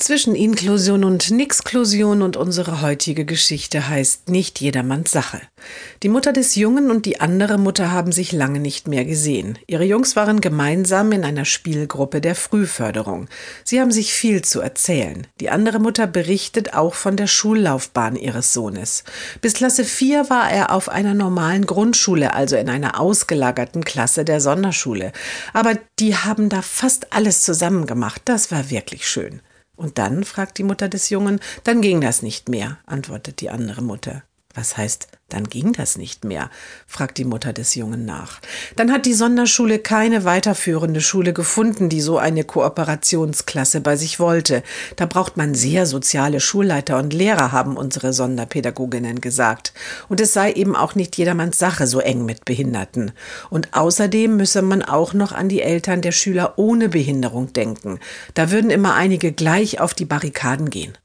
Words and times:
Zwischen 0.00 0.34
Inklusion 0.34 1.04
und 1.04 1.30
Nixklusion 1.30 2.22
und 2.22 2.38
unsere 2.38 2.80
heutige 2.80 3.26
Geschichte 3.26 3.86
heißt 3.86 4.30
nicht 4.30 4.58
jedermanns 4.58 5.10
Sache. 5.10 5.42
Die 6.02 6.08
Mutter 6.08 6.32
des 6.32 6.56
Jungen 6.56 6.90
und 6.90 7.04
die 7.04 7.20
andere 7.20 7.58
Mutter 7.58 7.92
haben 7.92 8.10
sich 8.10 8.32
lange 8.32 8.60
nicht 8.60 8.88
mehr 8.88 9.04
gesehen. 9.04 9.58
Ihre 9.66 9.84
Jungs 9.84 10.16
waren 10.16 10.40
gemeinsam 10.40 11.12
in 11.12 11.22
einer 11.22 11.44
Spielgruppe 11.44 12.22
der 12.22 12.34
Frühförderung. 12.34 13.28
Sie 13.62 13.78
haben 13.78 13.92
sich 13.92 14.14
viel 14.14 14.40
zu 14.40 14.62
erzählen. 14.62 15.26
Die 15.38 15.50
andere 15.50 15.80
Mutter 15.80 16.06
berichtet 16.06 16.72
auch 16.72 16.94
von 16.94 17.16
der 17.16 17.26
Schullaufbahn 17.26 18.16
ihres 18.16 18.54
Sohnes. 18.54 19.04
Bis 19.42 19.52
Klasse 19.52 19.84
4 19.84 20.30
war 20.30 20.50
er 20.50 20.72
auf 20.72 20.88
einer 20.88 21.12
normalen 21.12 21.66
Grundschule, 21.66 22.32
also 22.32 22.56
in 22.56 22.70
einer 22.70 22.98
ausgelagerten 22.98 23.84
Klasse 23.84 24.24
der 24.24 24.40
Sonderschule. 24.40 25.12
Aber 25.52 25.74
die 25.98 26.16
haben 26.16 26.48
da 26.48 26.62
fast 26.62 27.12
alles 27.12 27.42
zusammen 27.42 27.84
gemacht. 27.84 28.22
Das 28.24 28.50
war 28.50 28.70
wirklich 28.70 29.06
schön. 29.06 29.42
Und 29.80 29.96
dann, 29.96 30.24
fragt 30.24 30.58
die 30.58 30.62
Mutter 30.62 30.90
des 30.90 31.08
Jungen, 31.08 31.40
dann 31.64 31.80
ging 31.80 32.02
das 32.02 32.20
nicht 32.20 32.50
mehr, 32.50 32.76
antwortet 32.84 33.40
die 33.40 33.48
andere 33.48 33.80
Mutter. 33.80 34.22
Was 34.54 34.76
heißt, 34.76 35.06
dann 35.28 35.44
ging 35.44 35.72
das 35.72 35.96
nicht 35.96 36.24
mehr, 36.24 36.50
fragt 36.88 37.18
die 37.18 37.24
Mutter 37.24 37.52
des 37.52 37.76
Jungen 37.76 38.04
nach. 38.04 38.40
Dann 38.74 38.90
hat 38.90 39.06
die 39.06 39.14
Sonderschule 39.14 39.78
keine 39.78 40.24
weiterführende 40.24 41.00
Schule 41.00 41.32
gefunden, 41.32 41.88
die 41.88 42.00
so 42.00 42.18
eine 42.18 42.42
Kooperationsklasse 42.42 43.80
bei 43.80 43.94
sich 43.94 44.18
wollte. 44.18 44.64
Da 44.96 45.06
braucht 45.06 45.36
man 45.36 45.54
sehr 45.54 45.86
soziale 45.86 46.40
Schulleiter 46.40 46.98
und 46.98 47.12
Lehrer, 47.12 47.52
haben 47.52 47.76
unsere 47.76 48.12
Sonderpädagoginnen 48.12 49.20
gesagt. 49.20 49.72
Und 50.08 50.20
es 50.20 50.32
sei 50.32 50.52
eben 50.52 50.74
auch 50.74 50.96
nicht 50.96 51.16
jedermanns 51.16 51.58
Sache, 51.58 51.86
so 51.86 52.00
eng 52.00 52.24
mit 52.24 52.44
Behinderten. 52.44 53.12
Und 53.50 53.72
außerdem 53.72 54.36
müsse 54.36 54.62
man 54.62 54.82
auch 54.82 55.14
noch 55.14 55.30
an 55.30 55.48
die 55.48 55.62
Eltern 55.62 56.00
der 56.00 56.12
Schüler 56.12 56.54
ohne 56.56 56.88
Behinderung 56.88 57.52
denken. 57.52 58.00
Da 58.34 58.50
würden 58.50 58.70
immer 58.70 58.94
einige 58.94 59.30
gleich 59.30 59.78
auf 59.78 59.94
die 59.94 60.06
Barrikaden 60.06 60.70
gehen. 60.70 60.98